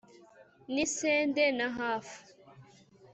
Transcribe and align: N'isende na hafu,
N'isende 0.73 1.45
na 1.57 1.67
hafu, 1.77 2.21